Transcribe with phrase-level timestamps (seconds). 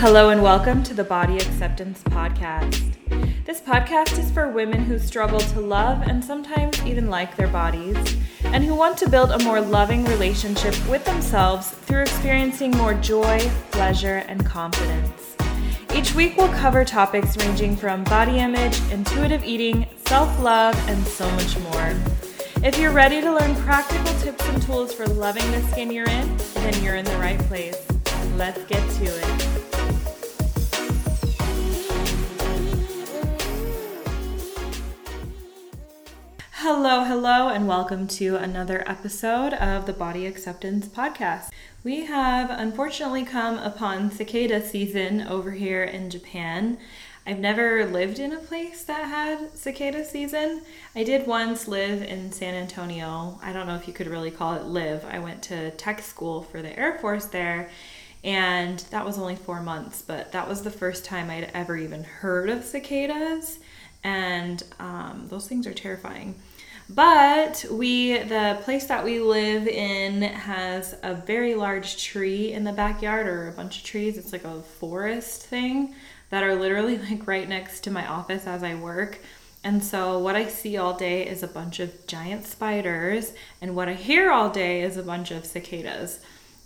[0.00, 2.94] Hello and welcome to the Body Acceptance Podcast.
[3.44, 7.96] This podcast is for women who struggle to love and sometimes even like their bodies,
[8.44, 13.40] and who want to build a more loving relationship with themselves through experiencing more joy,
[13.72, 15.34] pleasure, and confidence.
[15.92, 21.28] Each week we'll cover topics ranging from body image, intuitive eating, self love, and so
[21.32, 21.96] much more.
[22.62, 26.36] If you're ready to learn practical tips and tools for loving the skin you're in,
[26.54, 27.84] then you're in the right place.
[28.36, 29.67] Let's get to it.
[36.62, 41.50] Hello, hello, and welcome to another episode of the Body Acceptance Podcast.
[41.84, 46.78] We have unfortunately come upon cicada season over here in Japan.
[47.24, 50.62] I've never lived in a place that had cicada season.
[50.96, 53.38] I did once live in San Antonio.
[53.40, 55.04] I don't know if you could really call it live.
[55.04, 57.70] I went to tech school for the Air Force there,
[58.24, 62.02] and that was only four months, but that was the first time I'd ever even
[62.02, 63.60] heard of cicadas,
[64.02, 66.34] and um, those things are terrifying.
[66.90, 72.72] But we, the place that we live in has a very large tree in the
[72.72, 74.16] backyard, or a bunch of trees.
[74.16, 75.94] It's like a forest thing
[76.30, 79.18] that are literally like right next to my office as I work.
[79.64, 83.88] And so, what I see all day is a bunch of giant spiders, and what
[83.88, 86.20] I hear all day is a bunch of cicadas.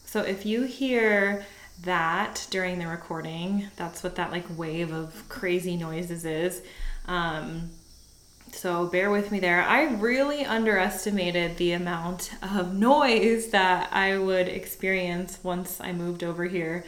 [0.05, 1.47] So, if you hear
[1.83, 6.63] that during the recording, that's what that like wave of crazy noises is.
[7.09, 7.71] Um,
[8.55, 9.63] so bear with me there.
[9.63, 16.45] I really underestimated the amount of noise that I would experience once I moved over
[16.45, 16.85] here.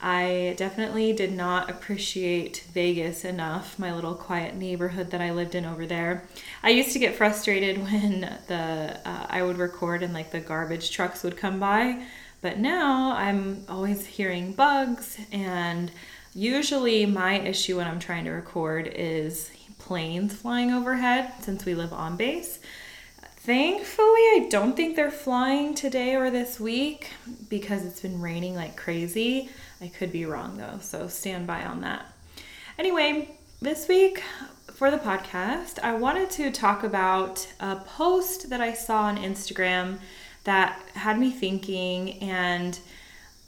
[0.00, 5.64] I definitely did not appreciate Vegas enough, my little quiet neighborhood that I lived in
[5.64, 6.24] over there.
[6.62, 10.90] I used to get frustrated when the uh, I would record and like the garbage
[10.90, 12.02] trucks would come by,
[12.42, 15.90] but now I'm always hearing bugs and
[16.34, 19.50] usually my issue when I'm trying to record is
[19.86, 22.58] planes flying overhead since we live on base.
[23.36, 27.10] Thankfully, I don't think they're flying today or this week
[27.48, 29.48] because it's been raining like crazy.
[29.80, 32.12] I could be wrong though, so stand by on that.
[32.76, 33.30] Anyway,
[33.62, 34.24] this week
[34.74, 40.00] for the podcast, I wanted to talk about a post that I saw on Instagram
[40.42, 42.76] that had me thinking, and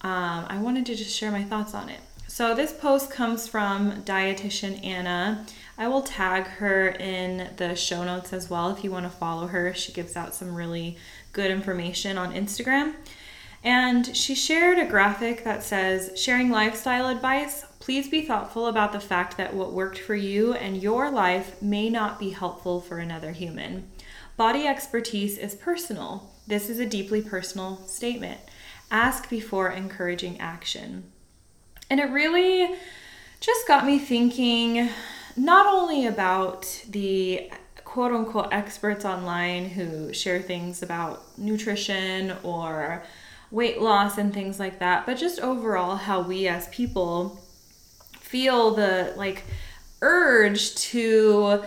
[0.02, 2.00] um, I wanted to just share my thoughts on it.
[2.28, 5.44] So, this post comes from dietitian Anna.
[5.78, 9.46] I will tag her in the show notes as well if you want to follow
[9.46, 9.72] her.
[9.74, 10.96] She gives out some really
[11.32, 12.94] good information on Instagram.
[13.62, 19.00] And she shared a graphic that says, Sharing lifestyle advice, please be thoughtful about the
[19.00, 23.30] fact that what worked for you and your life may not be helpful for another
[23.30, 23.88] human.
[24.36, 26.30] Body expertise is personal.
[26.46, 28.40] This is a deeply personal statement.
[28.90, 31.12] Ask before encouraging action.
[31.88, 32.74] And it really
[33.40, 34.88] just got me thinking
[35.38, 37.50] not only about the
[37.84, 43.02] quote unquote experts online who share things about nutrition or
[43.50, 47.40] weight loss and things like that, but just overall how we as people
[48.20, 49.44] feel the like
[50.02, 51.62] urge to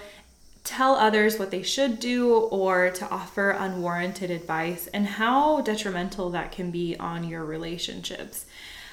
[0.63, 6.51] tell others what they should do or to offer unwarranted advice and how detrimental that
[6.51, 8.45] can be on your relationships.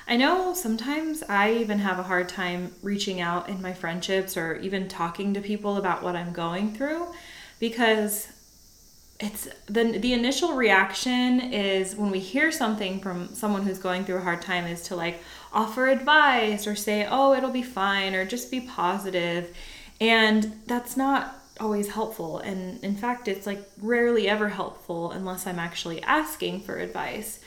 [0.09, 4.57] I know sometimes I even have a hard time reaching out in my friendships or
[4.57, 7.09] even talking to people about what I'm going through
[7.61, 8.29] because
[9.21, 14.17] it's the the initial reaction is when we hear something from someone who's going through
[14.17, 18.25] a hard time is to like offer advice or say, "Oh, it'll be fine," or
[18.25, 19.55] just be positive.
[20.01, 22.39] And that's not always helpful.
[22.39, 27.41] And in fact, it's like rarely ever helpful unless I'm actually asking for advice.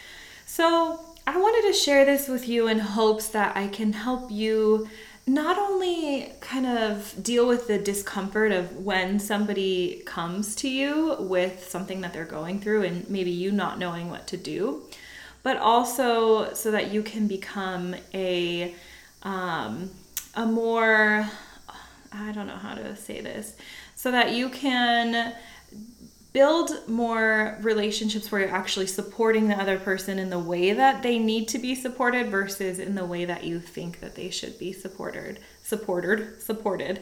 [0.46, 4.90] So, I wanted to share this with you in hopes that I can help you
[5.28, 11.68] not only kind of deal with the discomfort of when somebody comes to you with
[11.70, 14.82] something that they're going through and maybe you not knowing what to do,
[15.44, 18.74] but also so that you can become a
[19.24, 19.91] um,
[20.34, 21.29] a more
[22.12, 23.56] I don't know how to say this,
[23.96, 25.34] so that you can
[26.34, 31.20] build more relationships where you're actually supporting the other person in the way that they
[31.20, 34.72] need to be supported versus in the way that you think that they should be
[34.72, 37.02] supported supported supported.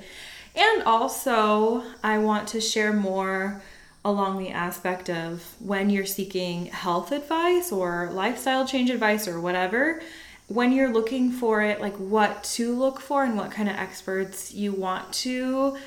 [0.56, 3.62] And also i want to share more
[4.04, 10.02] along the aspect of when you're seeking health advice or lifestyle change advice or whatever
[10.48, 14.54] when you're looking for it like what to look for and what kind of experts
[14.54, 15.78] you want to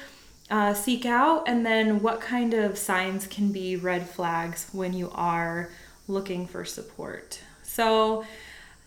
[0.52, 5.10] uh, seek out, and then what kind of signs can be red flags when you
[5.14, 5.70] are
[6.06, 7.40] looking for support.
[7.62, 8.24] So,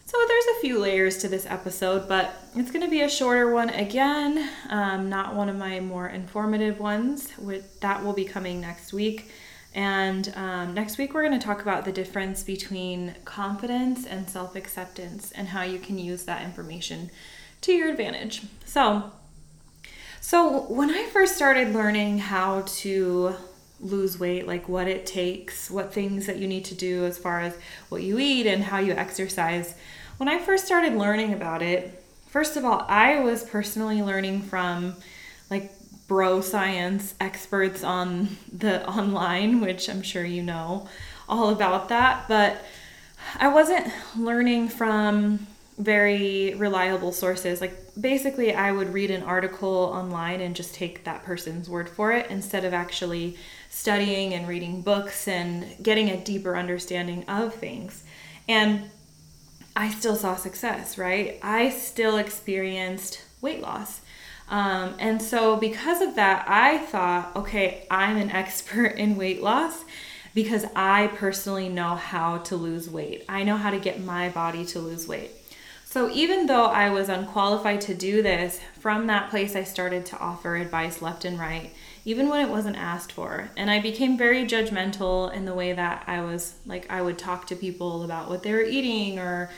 [0.06, 3.51] So there's a few layers to this episode, but it's going to be a shorter
[3.51, 7.29] one again, um, not one of my more informative ones.
[7.39, 9.31] With that will be coming next week.
[9.73, 14.56] And um, next week, we're going to talk about the difference between confidence and self
[14.56, 17.09] acceptance and how you can use that information
[17.61, 18.44] to your advantage.
[18.65, 19.11] So,
[20.25, 23.36] so when I first started learning how to
[23.80, 27.42] lose weight, like what it takes, what things that you need to do as far
[27.42, 27.56] as
[27.89, 29.75] what you eat and how you exercise,
[30.18, 34.95] when I first started learning about it, first of all, I was personally learning from
[35.51, 35.72] like
[36.07, 40.88] bro science experts on the online, which I'm sure you know
[41.30, 42.66] all about that, but
[43.39, 45.45] I wasn't learning from
[45.77, 47.60] very reliable sources.
[47.60, 52.12] Like basically I would read an article online and just take that person's word for
[52.13, 53.38] it instead of actually
[53.69, 58.04] studying and reading books and getting a deeper understanding of things.
[58.48, 58.89] And
[59.75, 61.39] I still saw success, right?
[61.44, 64.01] I still experienced weight loss.
[64.48, 69.83] Um, and so, because of that, I thought, okay, I'm an expert in weight loss
[70.33, 73.25] because I personally know how to lose weight.
[73.28, 75.31] I know how to get my body to lose weight.
[75.95, 80.19] So, even though I was unqualified to do this, from that place I started to
[80.19, 81.71] offer advice left and right,
[82.03, 83.50] even when it wasn't asked for.
[83.56, 87.47] And I became very judgmental in the way that I was like, I would talk
[87.47, 89.50] to people about what they were eating or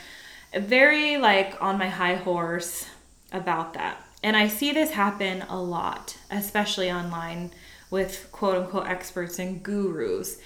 [0.54, 2.86] very like on my high horse
[3.32, 4.00] about that.
[4.22, 7.50] And I see this happen a lot, especially online
[7.90, 10.38] with quote unquote experts and gurus.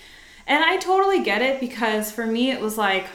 [0.46, 3.08] And I totally get it because for me, it was like,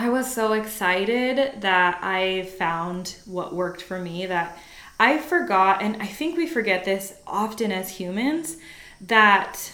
[0.00, 4.56] I was so excited that I found what worked for me that
[5.00, 8.58] I forgot, and I think we forget this often as humans,
[9.00, 9.72] that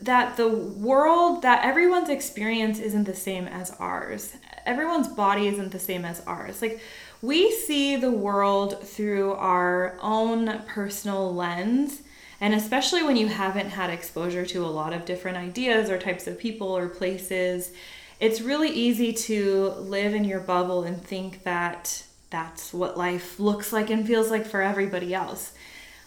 [0.00, 4.34] that the world that everyone's experience isn't the same as ours.
[4.64, 6.62] Everyone's body isn't the same as ours.
[6.62, 6.80] Like
[7.20, 12.00] we see the world through our own personal lens.
[12.40, 16.26] And especially when you haven't had exposure to a lot of different ideas or types
[16.26, 17.72] of people or places,
[18.18, 23.72] it's really easy to live in your bubble and think that that's what life looks
[23.72, 25.52] like and feels like for everybody else.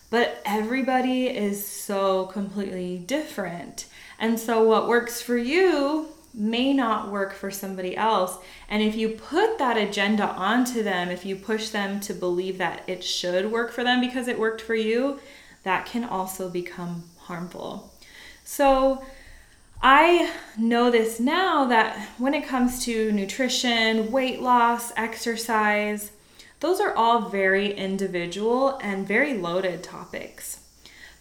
[0.10, 3.86] But everybody is so completely different.
[4.18, 8.38] And so, what works for you may not work for somebody else.
[8.70, 12.84] And if you put that agenda onto them, if you push them to believe that
[12.88, 15.20] it should work for them because it worked for you,
[15.64, 17.94] that can also become harmful.
[18.44, 19.04] So,
[19.81, 26.12] I know this now that when it comes to nutrition, weight loss, exercise,
[26.60, 30.60] those are all very individual and very loaded topics.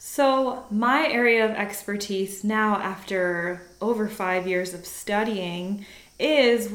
[0.01, 5.87] So, my area of expertise now, after over five years of studying,
[6.19, 6.73] is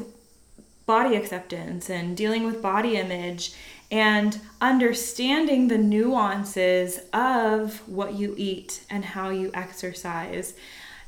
[0.86, 3.52] body acceptance and dealing with body image
[3.90, 10.54] and understanding the nuances of what you eat and how you exercise.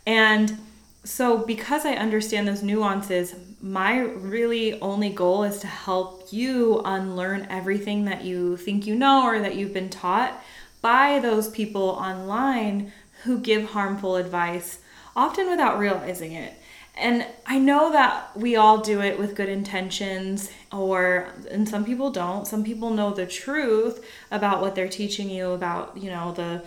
[0.06, 0.58] And
[1.04, 7.46] so, because I understand those nuances, my really only goal is to help you unlearn
[7.50, 10.40] everything that you think you know or that you've been taught
[10.80, 12.92] by those people online
[13.24, 14.78] who give harmful advice,
[15.14, 16.54] often without realizing it.
[16.96, 22.10] And I know that we all do it with good intentions, or, and some people
[22.10, 22.46] don't.
[22.46, 26.62] Some people know the truth about what they're teaching you, about, you know, the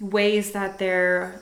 [0.00, 1.40] ways that they're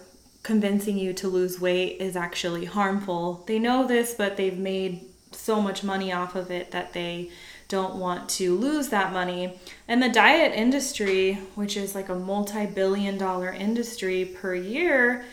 [0.49, 3.45] convincing you to lose weight is actually harmful.
[3.47, 7.29] They know this, but they've made so much money off of it that they
[7.69, 9.59] don't want to lose that money.
[9.87, 15.27] And the diet industry, which is like a multi billion dollar industry per year,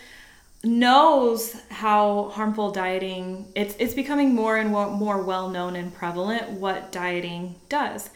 [0.62, 6.90] knows how harmful dieting it's it's becoming more and more well known and prevalent what
[6.92, 8.10] dieting does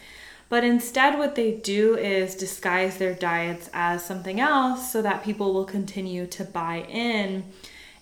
[0.51, 5.53] but instead what they do is disguise their diets as something else so that people
[5.53, 7.45] will continue to buy in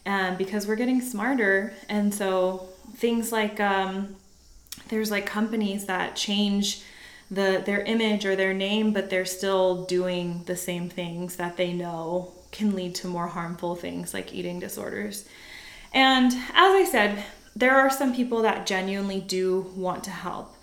[0.08, 1.76] um, because we're getting smarter.
[1.90, 4.16] And so things like um,
[4.88, 6.82] there's like companies that change
[7.30, 11.72] the their image or their name but they're still doing the same things that they
[11.72, 15.30] know can lead to more harmful things like eating disorders.
[15.94, 17.24] And as i said
[17.56, 20.56] there are some people that genuinely do want to help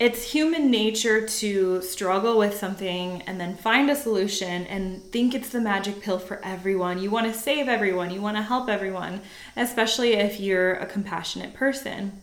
[0.00, 5.50] it's human nature to struggle with something and then find a solution and think it's
[5.50, 7.02] the magic pill for everyone.
[7.02, 9.20] You want to save everyone, you want to help everyone,
[9.58, 12.22] especially if you're a compassionate person.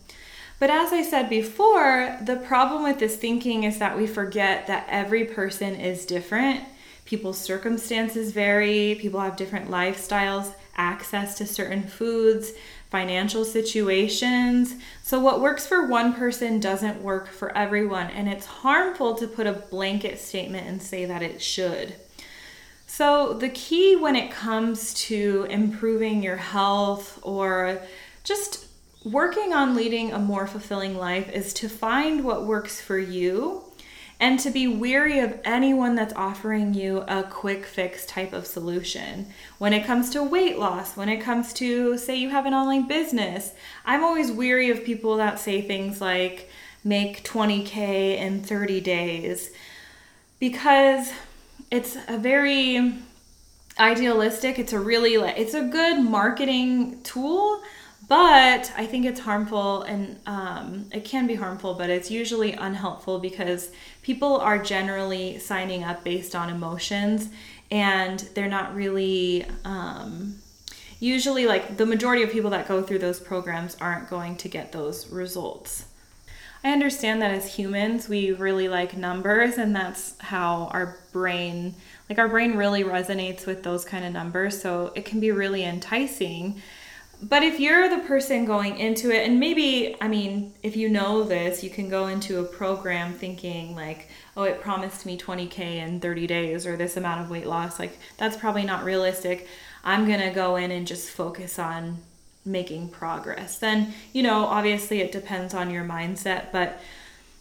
[0.58, 4.88] But as I said before, the problem with this thinking is that we forget that
[4.90, 6.64] every person is different.
[7.04, 12.52] People's circumstances vary, people have different lifestyles, access to certain foods,
[12.90, 14.74] financial situations.
[15.02, 19.46] So, what works for one person doesn't work for everyone, and it's harmful to put
[19.46, 21.94] a blanket statement and say that it should.
[22.86, 27.82] So, the key when it comes to improving your health or
[28.24, 28.66] just
[29.04, 33.67] working on leading a more fulfilling life is to find what works for you
[34.20, 39.26] and to be weary of anyone that's offering you a quick fix type of solution.
[39.58, 42.88] When it comes to weight loss, when it comes to, say, you have an online
[42.88, 43.52] business,
[43.84, 46.50] I'm always weary of people that say things like,
[46.84, 49.50] make 20K in 30 days
[50.38, 51.12] because
[51.70, 52.94] it's a very
[53.78, 57.60] idealistic, it's a really, it's a good marketing tool
[58.08, 63.18] but I think it's harmful and um, it can be harmful, but it's usually unhelpful
[63.18, 63.70] because
[64.02, 67.28] people are generally signing up based on emotions
[67.70, 69.44] and they're not really.
[69.64, 70.38] Um,
[71.00, 74.72] usually, like the majority of people that go through those programs aren't going to get
[74.72, 75.84] those results.
[76.64, 81.74] I understand that as humans, we really like numbers, and that's how our brain,
[82.08, 84.60] like our brain really resonates with those kind of numbers.
[84.60, 86.60] So it can be really enticing
[87.20, 91.24] but if you're the person going into it, and maybe, I mean, if you know
[91.24, 95.98] this, you can go into a program thinking, like, oh, it promised me 20K in
[96.00, 97.78] 30 days or this amount of weight loss.
[97.78, 99.48] Like, that's probably not realistic.
[99.82, 101.98] I'm going to go in and just focus on
[102.44, 103.58] making progress.
[103.58, 106.80] Then, you know, obviously it depends on your mindset, but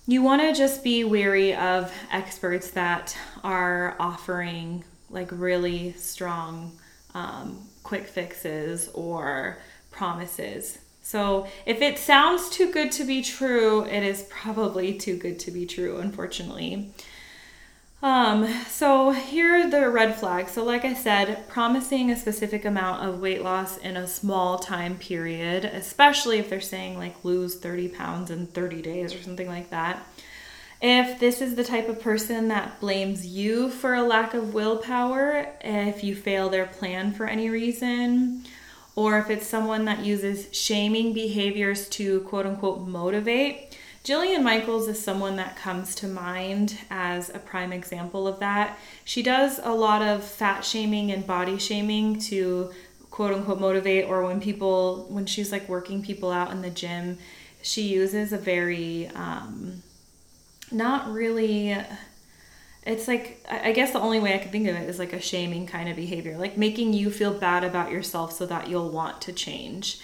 [0.07, 6.77] you want to just be wary of experts that are offering like really strong
[7.13, 9.57] um, quick fixes or
[9.91, 10.79] promises.
[11.01, 15.51] So if it sounds too good to be true, it is probably too good to
[15.51, 16.91] be true, unfortunately.
[18.03, 20.51] Um, so here are the red flags.
[20.51, 24.97] So, like I said, promising a specific amount of weight loss in a small time
[24.97, 29.69] period, especially if they're saying like lose 30 pounds in 30 days or something like
[29.69, 30.05] that.
[30.79, 35.47] If this is the type of person that blames you for a lack of willpower,
[35.61, 38.45] if you fail their plan for any reason,
[38.95, 45.03] or if it's someone that uses shaming behaviors to quote unquote motivate, Jillian Michaels is
[45.03, 48.77] someone that comes to mind as a prime example of that.
[49.03, 52.71] She does a lot of fat shaming and body shaming to
[53.09, 57.17] quote unquote motivate, or when people, when she's like working people out in the gym,
[57.63, 59.81] she uses a very, um,
[60.71, 61.77] not really
[62.83, 65.19] it's like i guess the only way i can think of it is like a
[65.19, 69.21] shaming kind of behavior like making you feel bad about yourself so that you'll want
[69.21, 69.99] to change.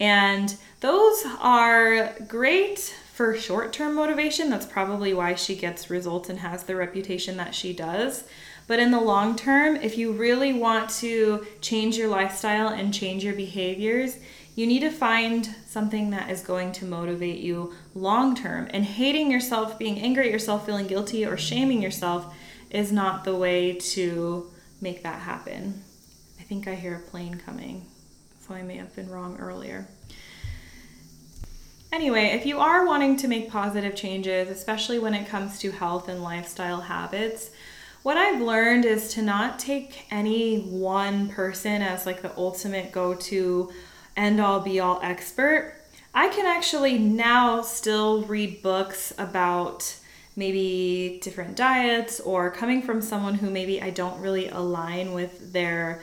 [0.00, 2.78] And those are great
[3.12, 4.50] for short-term motivation.
[4.50, 8.24] That's probably why she gets results and has the reputation that she does.
[8.66, 13.22] But in the long term if you really want to change your lifestyle and change
[13.22, 14.16] your behaviors
[14.54, 18.68] you need to find something that is going to motivate you long term.
[18.70, 22.34] And hating yourself, being angry at yourself, feeling guilty, or shaming yourself
[22.70, 25.82] is not the way to make that happen.
[26.38, 27.86] I think I hear a plane coming,
[28.40, 29.88] so I may have been wrong earlier.
[31.92, 36.08] Anyway, if you are wanting to make positive changes, especially when it comes to health
[36.08, 37.50] and lifestyle habits,
[38.02, 43.14] what I've learned is to not take any one person as like the ultimate go
[43.14, 43.72] to
[44.16, 45.74] end all be all expert.
[46.14, 49.96] I can actually now still read books about
[50.36, 56.02] maybe different diets or coming from someone who maybe I don't really align with their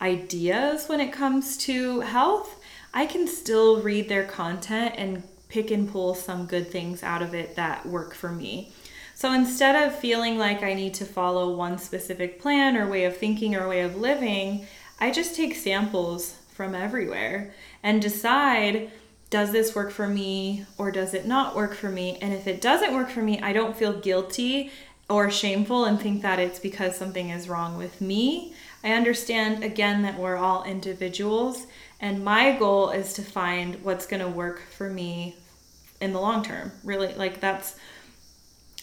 [0.00, 2.60] ideas when it comes to health.
[2.92, 7.34] I can still read their content and pick and pull some good things out of
[7.34, 8.72] it that work for me.
[9.14, 13.16] So instead of feeling like I need to follow one specific plan or way of
[13.16, 14.66] thinking or way of living,
[15.00, 18.90] I just take samples from everywhere and decide
[19.28, 22.16] does this work for me or does it not work for me?
[22.22, 24.70] And if it doesn't work for me, I don't feel guilty
[25.10, 28.54] or shameful and think that it's because something is wrong with me.
[28.82, 31.66] I understand again that we're all individuals,
[32.00, 35.36] and my goal is to find what's going to work for me
[36.00, 36.72] in the long term.
[36.84, 37.76] Really, like that's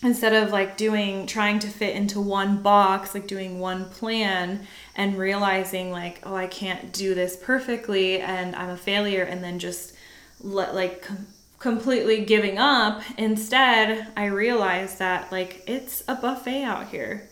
[0.03, 5.17] instead of like doing trying to fit into one box like doing one plan and
[5.17, 9.95] realizing like oh i can't do this perfectly and i'm a failure and then just
[10.41, 11.27] let like com-
[11.59, 17.29] completely giving up instead i realized that like it's a buffet out here.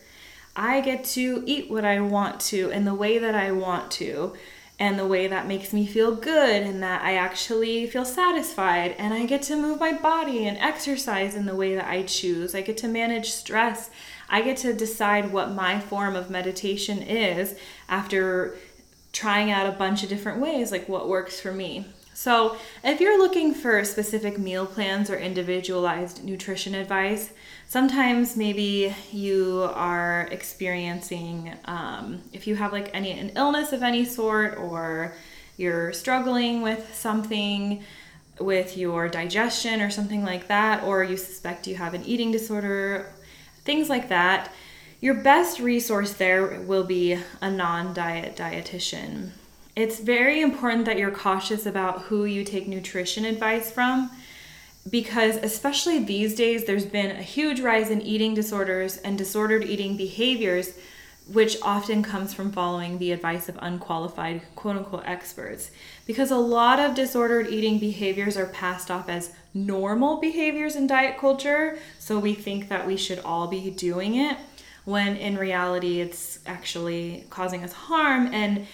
[0.54, 4.34] I get to eat what i want to in the way that i want to
[4.82, 9.14] and the way that makes me feel good and that I actually feel satisfied and
[9.14, 12.52] I get to move my body and exercise in the way that I choose.
[12.52, 13.90] I get to manage stress.
[14.28, 17.54] I get to decide what my form of meditation is
[17.88, 18.56] after
[19.12, 21.86] trying out a bunch of different ways, like what works for me.
[22.14, 27.32] So, if you're looking for specific meal plans or individualized nutrition advice,
[27.68, 34.04] sometimes maybe you are experiencing, um, if you have like any an illness of any
[34.04, 35.14] sort, or
[35.56, 37.82] you're struggling with something
[38.38, 43.10] with your digestion or something like that, or you suspect you have an eating disorder,
[43.64, 44.52] things like that.
[45.00, 49.30] Your best resource there will be a non diet dietitian
[49.74, 54.10] it's very important that you're cautious about who you take nutrition advice from
[54.90, 59.96] because, especially these days, there's been a huge rise in eating disorders and disordered eating
[59.96, 60.76] behaviors,
[61.30, 65.70] which often comes from following the advice of unqualified quote unquote experts.
[66.04, 71.16] Because a lot of disordered eating behaviors are passed off as normal behaviors in diet
[71.16, 74.36] culture, so we think that we should all be doing it
[74.84, 78.66] when in reality it's actually causing us harm and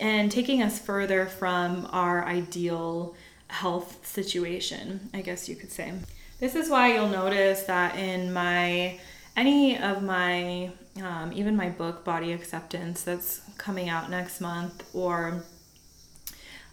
[0.00, 3.14] and taking us further from our ideal
[3.48, 5.92] health situation, I guess you could say.
[6.40, 8.98] This is why you'll notice that in my
[9.36, 10.70] any of my
[11.02, 15.44] um, even my book body acceptance that's coming out next month or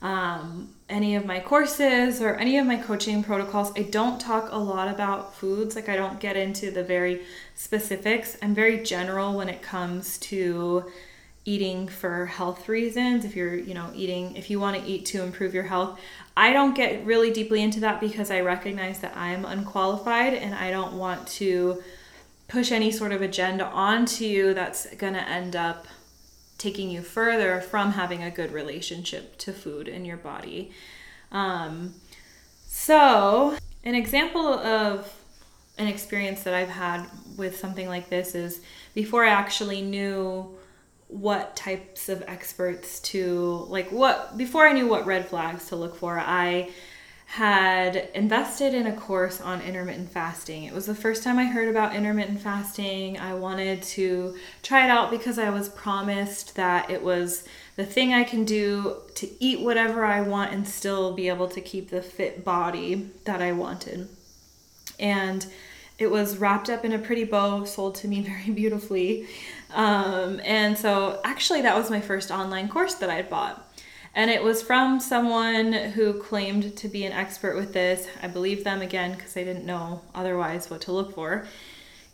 [0.01, 4.57] um, any of my courses or any of my coaching protocols i don't talk a
[4.57, 7.21] lot about foods like i don't get into the very
[7.55, 10.83] specifics i'm very general when it comes to
[11.43, 15.23] eating for health reasons if you're you know eating if you want to eat to
[15.23, 15.99] improve your health.
[16.37, 20.71] I don't get really deeply into that because i recognize that i'm unqualified and i
[20.71, 21.83] don't want to
[22.47, 25.87] push any sort of agenda onto you that's going to end up
[26.57, 30.71] taking you further from having a good relationship to food in your body.
[31.31, 31.95] Um,
[32.67, 35.11] so an example of
[35.77, 37.05] an experience that i've had
[37.37, 38.61] with something like this is
[38.93, 40.47] before i actually knew
[41.11, 45.95] what types of experts to like what before I knew what red flags to look
[45.95, 46.71] for, I
[47.25, 50.65] had invested in a course on intermittent fasting.
[50.65, 53.17] It was the first time I heard about intermittent fasting.
[53.17, 57.45] I wanted to try it out because I was promised that it was
[57.77, 61.61] the thing I can do to eat whatever I want and still be able to
[61.61, 64.09] keep the fit body that I wanted.
[64.99, 65.45] And
[65.97, 69.27] it was wrapped up in a pretty bow, sold to me very beautifully.
[69.73, 73.67] Um, and so, actually, that was my first online course that I bought.
[74.13, 78.07] And it was from someone who claimed to be an expert with this.
[78.21, 81.47] I believed them again because I didn't know otherwise what to look for.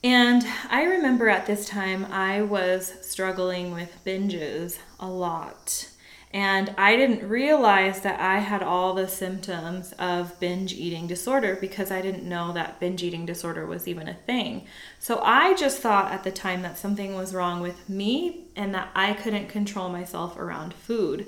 [0.03, 5.89] And I remember at this time I was struggling with binges a lot.
[6.33, 11.89] And I didn't realize that I had all the symptoms of binge eating disorder because
[11.89, 14.67] I didn't know that binge eating disorder was even a thing.
[14.99, 18.89] So I just thought at the time that something was wrong with me and that
[18.93, 21.27] I couldn't control myself around food.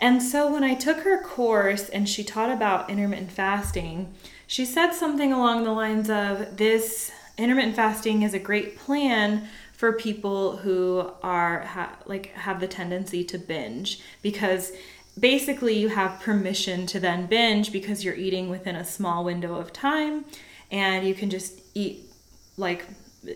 [0.00, 4.14] And so when I took her course and she taught about intermittent fasting,
[4.46, 9.92] she said something along the lines of this intermittent fasting is a great plan for
[9.92, 14.72] people who are ha- like have the tendency to binge because
[15.18, 19.72] basically you have permission to then binge because you're eating within a small window of
[19.72, 20.24] time
[20.72, 22.10] and you can just eat
[22.56, 22.86] like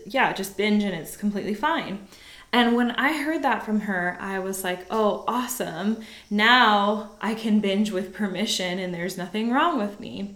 [0.05, 2.05] yeah just binge and it's completely fine
[2.51, 6.01] and when I heard that from her, I was like, oh, awesome.
[6.29, 10.35] Now I can binge with permission and there's nothing wrong with me.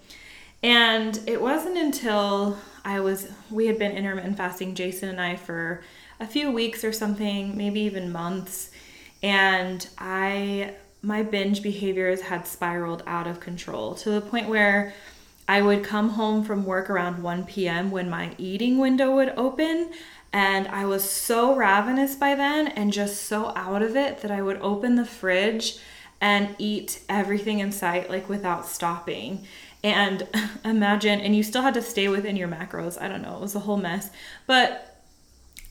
[0.68, 5.82] And it wasn't until I was, we had been intermittent fasting, Jason and I, for
[6.20, 8.70] a few weeks or something, maybe even months.
[9.24, 14.94] And I, my binge behaviors had spiraled out of control to the point where
[15.48, 17.90] I would come home from work around 1 p.m.
[17.90, 19.92] when my eating window would open.
[20.34, 24.42] And I was so ravenous by then and just so out of it that I
[24.42, 25.80] would open the fridge
[26.20, 29.46] and eat everything in sight, like without stopping.
[29.84, 30.28] And
[30.66, 33.02] imagine, and you still had to stay within your macros.
[33.02, 34.10] I don't know, it was a whole mess.
[34.46, 34.98] But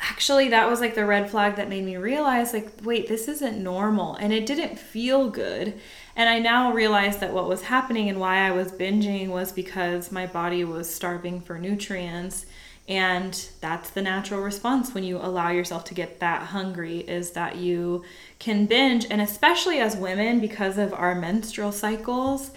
[0.00, 3.62] actually that was like the red flag that made me realize like wait this isn't
[3.62, 5.78] normal and it didn't feel good
[6.14, 10.12] and i now realize that what was happening and why i was binging was because
[10.12, 12.44] my body was starving for nutrients
[12.88, 17.56] and that's the natural response when you allow yourself to get that hungry is that
[17.56, 18.04] you
[18.38, 22.50] can binge and especially as women because of our menstrual cycles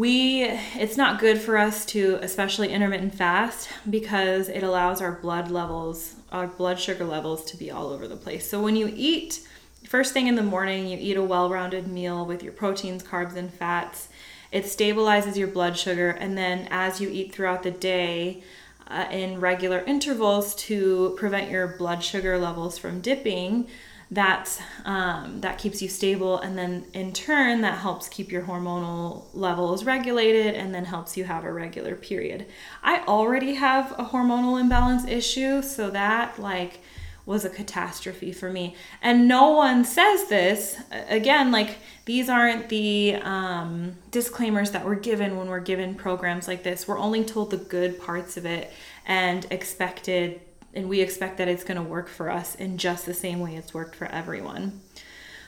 [0.00, 5.50] we it's not good for us to especially intermittent fast because it allows our blood
[5.50, 8.48] levels our blood sugar levels to be all over the place.
[8.48, 9.46] So when you eat
[9.84, 13.52] first thing in the morning you eat a well-rounded meal with your proteins carbs and
[13.52, 14.08] fats.
[14.50, 18.42] It stabilizes your blood sugar and then as you eat throughout the day
[18.88, 23.68] uh, in regular intervals to prevent your blood sugar levels from dipping
[24.10, 29.26] that's um, that keeps you stable and then in turn that helps keep your hormonal
[29.34, 32.46] levels regulated and then helps you have a regular period.
[32.82, 36.80] I already have a hormonal imbalance issue so that like
[37.24, 38.74] was a catastrophe for me.
[39.00, 40.76] And no one says this
[41.08, 46.64] again like these aren't the um, disclaimers that we're given when we're given programs like
[46.64, 46.88] this.
[46.88, 48.72] We're only told the good parts of it
[49.06, 50.40] and expected
[50.74, 53.56] and we expect that it's going to work for us in just the same way
[53.56, 54.80] it's worked for everyone.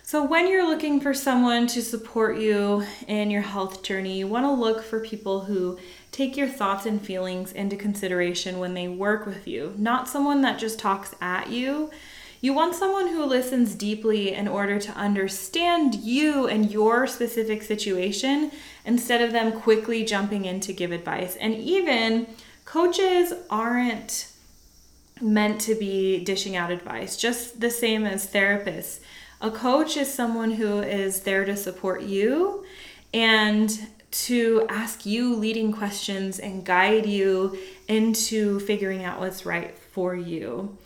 [0.04, 4.44] So, when you're looking for someone to support you in your health journey, you want
[4.44, 5.78] to look for people who
[6.10, 10.58] take your thoughts and feelings into consideration when they work with you, not someone that
[10.58, 11.90] just talks at you.
[12.40, 18.50] You want someone who listens deeply in order to understand you and your specific situation
[18.84, 21.36] instead of them quickly jumping in to give advice.
[21.36, 22.26] And even
[22.64, 24.31] coaches aren't
[25.22, 29.00] meant to be dishing out advice, just the same as therapists.
[29.40, 32.64] A coach is someone who is there to support you
[33.14, 37.58] and to ask you leading questions and guide you
[37.88, 40.76] into figuring out what's right for you.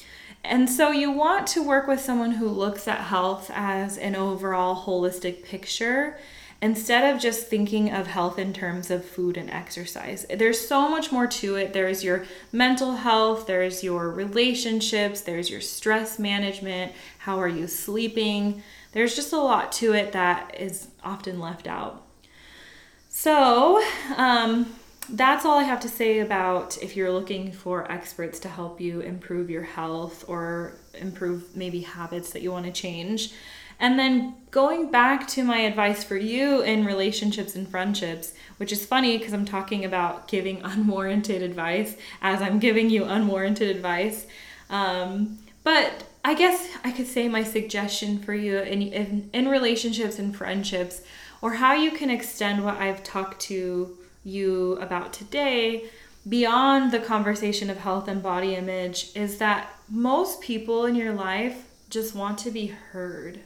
[0.44, 4.86] And so you want to work with someone who looks at health as an overall
[4.86, 6.18] holistic picture
[6.62, 10.24] instead of just thinking of health in terms of food and exercise.
[10.28, 11.72] There's so much more to it.
[11.72, 18.62] There's your mental health, there's your relationships, there's your stress management, how are you sleeping?
[18.92, 22.02] There's just a lot to it that is often left out.
[23.10, 23.82] So,
[24.16, 24.74] um,
[25.08, 29.00] that's all I have to say about if you're looking for experts to help you
[29.00, 33.32] improve your health or improve maybe habits that you want to change.
[33.78, 38.86] And then going back to my advice for you in relationships and friendships, which is
[38.86, 44.26] funny because I'm talking about giving unwarranted advice as I'm giving you unwarranted advice.
[44.70, 50.18] Um, but I guess I could say my suggestion for you in, in, in relationships
[50.18, 51.02] and friendships,
[51.42, 55.84] or how you can extend what I've talked to you about today
[56.28, 61.70] beyond the conversation of health and body image, is that most people in your life
[61.90, 63.40] just want to be heard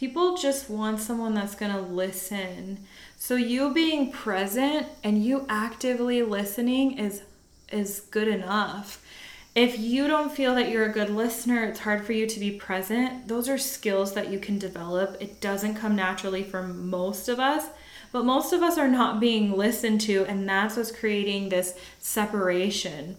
[0.00, 2.78] people just want someone that's going to listen.
[3.18, 7.22] So you being present and you actively listening is
[7.70, 9.04] is good enough.
[9.54, 12.50] If you don't feel that you're a good listener, it's hard for you to be
[12.50, 13.28] present.
[13.28, 15.18] Those are skills that you can develop.
[15.20, 17.66] It doesn't come naturally for most of us,
[18.10, 23.16] but most of us are not being listened to, and that's what's creating this separation.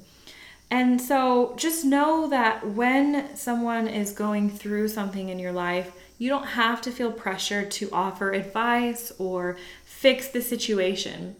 [0.69, 6.29] And so just know that when someone is going through something in your life, you
[6.29, 11.35] don't have to feel pressured to offer advice or fix the situation.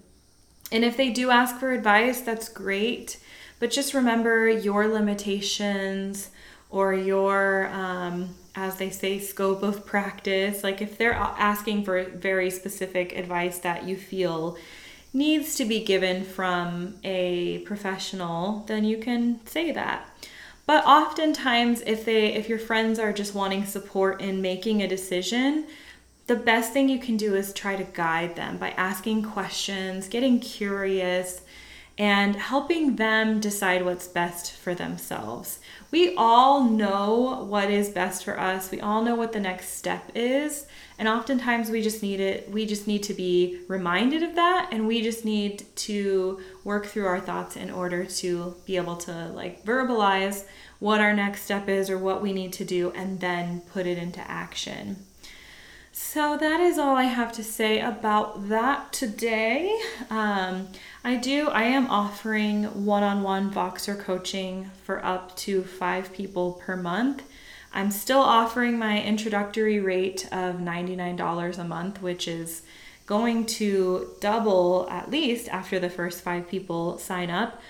[0.72, 3.20] And if they do ask for advice, that's great.
[3.60, 6.32] But just remember your limitations
[6.72, 10.63] or your, um, as they say, scope of practice.
[10.63, 14.58] Like if they're asking for very specific advice that you feel
[15.13, 20.08] needs to be given from a professional, then you can say that.
[20.72, 25.68] But oftentimes if they if your friends are just wanting support in making a decision,
[26.28, 30.40] the best thing you can do is try to guide them by asking questions, getting
[30.40, 31.42] curious,
[31.98, 35.60] and helping them decide what's best for themselves.
[35.92, 38.72] We all know what is best for us.
[38.72, 40.68] We all know what the next step is,
[41.02, 44.88] and oftentimes we just need it we just need to be reminded of that and
[44.88, 49.66] we just need to work through our thoughts in order to be able to like
[49.66, 50.46] verbalize
[50.78, 53.98] what our next step is or what we need to do and then put it
[53.98, 54.96] into action.
[55.92, 59.78] So that is all I have to say about that today.
[60.10, 60.68] Um,
[61.04, 66.54] I do, I am offering one on one Voxer coaching for up to five people
[66.54, 67.24] per month.
[67.74, 72.64] I'm still offering my introductory rate of $99 a month, which is
[73.06, 77.62] going to double at least after the first five people sign up.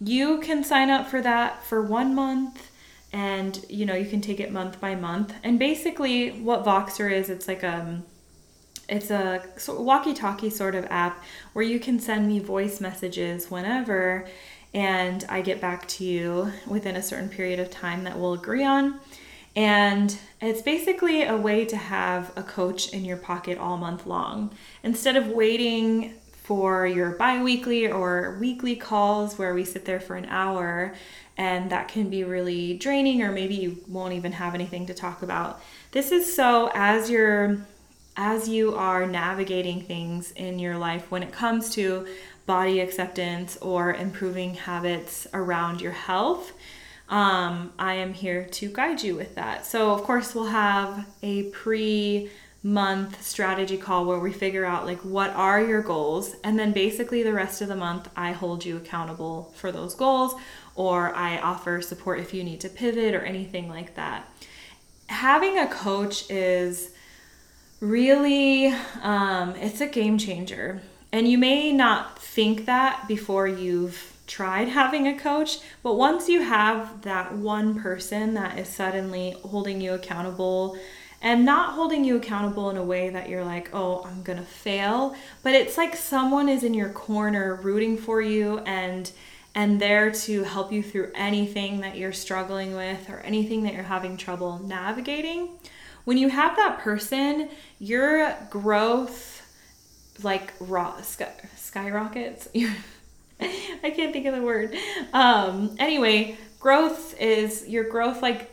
[0.00, 2.70] You can sign up for that for one month
[3.12, 7.28] and you know you can take it month by month and basically what voxer is
[7.28, 8.04] it's like a um,
[8.88, 14.26] it's a walkie-talkie sort of app where you can send me voice messages whenever
[14.74, 18.64] and i get back to you within a certain period of time that we'll agree
[18.64, 19.00] on
[19.56, 24.50] and it's basically a way to have a coach in your pocket all month long.
[24.82, 30.16] Instead of waiting for your bi weekly or weekly calls where we sit there for
[30.16, 30.94] an hour
[31.36, 35.22] and that can be really draining, or maybe you won't even have anything to talk
[35.22, 35.62] about.
[35.92, 37.58] This is so as you're
[38.16, 42.06] as you are navigating things in your life when it comes to
[42.44, 46.52] body acceptance or improving habits around your health
[47.10, 49.66] um, I am here to guide you with that.
[49.66, 52.30] So, of course, we'll have a pre
[52.62, 57.22] month strategy call where we figure out like what are your goals and then basically
[57.22, 60.34] the rest of the month I hold you accountable for those goals
[60.74, 64.30] or I offer support if you need to pivot or anything like that.
[65.06, 66.90] Having a coach is
[67.80, 68.66] really
[69.00, 75.08] um, it's a game changer and you may not think that before you've tried having
[75.08, 80.78] a coach, but once you have that one person that is suddenly holding you accountable
[81.20, 85.16] and not holding you accountable in a way that you're like, oh, I'm gonna fail,
[85.42, 89.10] but it's like someone is in your corner rooting for you and
[89.52, 93.82] and there to help you through anything that you're struggling with or anything that you're
[93.82, 95.48] having trouble navigating.
[96.04, 97.48] When you have that person,
[97.80, 99.44] your growth
[100.22, 102.48] like raw sky, skyrockets.
[103.82, 104.76] I can't think of the word.
[105.12, 108.50] Um, anyway, growth is your growth like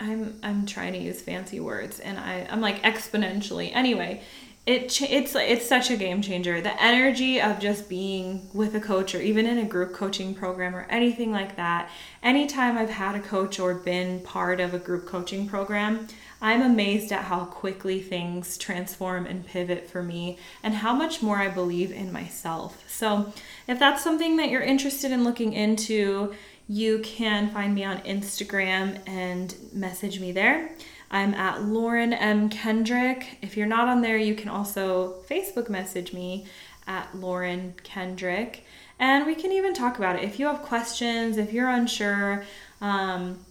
[0.00, 3.70] I'm I'm trying to use fancy words and I I'm like exponentially.
[3.74, 4.22] Anyway,
[4.66, 6.60] it it's it's such a game changer.
[6.60, 10.74] The energy of just being with a coach or even in a group coaching program
[10.74, 11.90] or anything like that.
[12.22, 16.06] Anytime I've had a coach or been part of a group coaching program,
[16.42, 21.36] I'm amazed at how quickly things transform and pivot for me and how much more
[21.36, 22.82] I believe in myself.
[22.90, 23.32] So,
[23.68, 26.34] if that's something that you're interested in looking into,
[26.68, 30.72] you can find me on Instagram and message me there.
[31.12, 32.48] I'm at Lauren M.
[32.48, 33.38] Kendrick.
[33.40, 36.46] If you're not on there, you can also Facebook message me
[36.88, 38.64] at Lauren Kendrick.
[38.98, 40.24] And we can even talk about it.
[40.24, 42.44] If you have questions, if you're unsure,
[42.80, 43.44] um,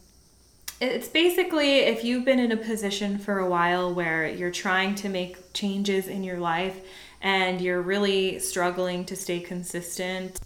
[0.81, 5.09] it's basically if you've been in a position for a while where you're trying to
[5.09, 6.81] make changes in your life
[7.21, 10.39] and you're really struggling to stay consistent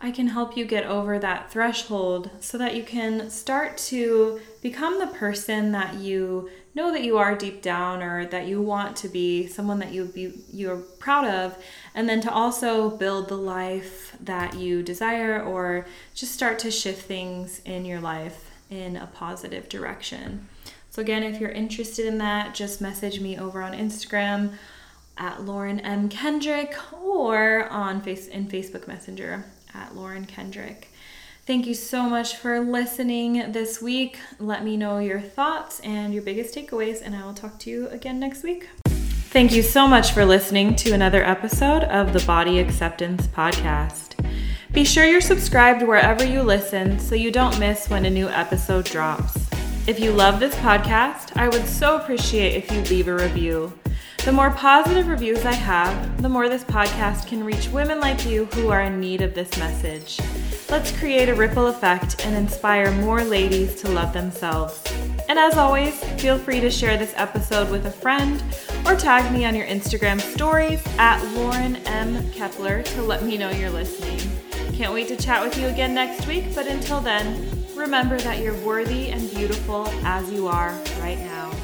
[0.00, 5.00] I can help you get over that threshold so that you can start to become
[5.00, 9.08] the person that you know that you are deep down or that you want to
[9.08, 11.58] be, someone that you be you're proud of,
[11.96, 17.02] and then to also build the life that you desire or just start to shift
[17.06, 20.48] things in your life in a positive direction.
[20.90, 24.54] So again, if you're interested in that, just message me over on Instagram
[25.16, 26.08] at Lauren M.
[26.08, 30.88] Kendrick or on face in Facebook Messenger at Lauren Kendrick.
[31.46, 34.18] Thank you so much for listening this week.
[34.38, 37.88] Let me know your thoughts and your biggest takeaways, and I will talk to you
[37.88, 38.68] again next week.
[38.86, 44.07] Thank you so much for listening to another episode of the Body Acceptance Podcast.
[44.72, 48.84] Be sure you're subscribed wherever you listen so you don't miss when a new episode
[48.84, 49.48] drops.
[49.86, 53.72] If you love this podcast, I would so appreciate if you leave a review.
[54.26, 58.44] The more positive reviews I have, the more this podcast can reach women like you
[58.44, 60.20] who are in need of this message.
[60.68, 64.84] Let's create a ripple effect and inspire more ladies to love themselves.
[65.30, 68.42] And as always, feel free to share this episode with a friend
[68.84, 72.30] or tag me on your Instagram stories at Lauren M.
[72.32, 74.20] Kendrick to let me know you're listening.
[74.78, 78.54] Can't wait to chat with you again next week, but until then, remember that you're
[78.64, 81.57] worthy and beautiful as you are right now.